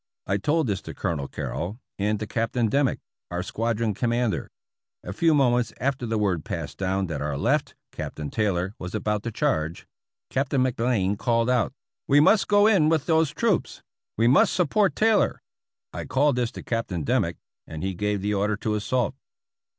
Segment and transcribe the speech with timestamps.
[0.25, 4.49] I told this to Colonel Carrol, and to Captain Dimmick, our squadron commander.
[5.03, 8.95] A few mo ments after the word passed down that our left (Captain Taylor) was
[8.95, 9.85] about to charge.
[10.31, 11.71] Captain McBlain called out,'
[12.09, 13.83] we must go in with those troops;
[14.17, 15.43] we must support Tay lor.'
[15.93, 17.37] I called this to Captain Dimmick,
[17.67, 19.13] and he gave the order to assault."